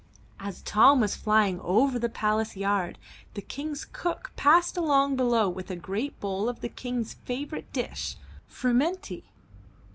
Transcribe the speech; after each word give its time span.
As 0.39 0.63
Tom 0.63 0.99
was 0.99 1.15
flying 1.15 1.59
over 1.59 1.99
the 1.99 2.09
palace 2.09 2.57
yard, 2.57 2.97
the 3.35 3.41
King's 3.43 3.85
cook 3.85 4.31
passed 4.35 4.75
along 4.75 5.15
below 5.15 5.47
with 5.47 5.69
a 5.69 5.75
great 5.75 6.19
bowl 6.19 6.49
of 6.49 6.61
the 6.61 6.69
King's 6.69 7.13
favorite 7.13 7.71
dish, 7.71 8.15
frumenty. 8.47 9.25